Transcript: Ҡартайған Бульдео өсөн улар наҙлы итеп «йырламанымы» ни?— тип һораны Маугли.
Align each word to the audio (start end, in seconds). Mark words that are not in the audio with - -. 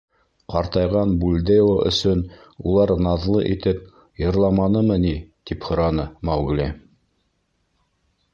Ҡартайған 0.51 1.11
Бульдео 1.23 1.67
өсөн 1.89 2.23
улар 2.71 2.93
наҙлы 3.09 3.43
итеп 3.51 3.85
«йырламанымы» 4.25 4.99
ни?— 5.05 5.13
тип 5.51 5.69
һораны 5.69 6.09
Маугли. 6.31 6.69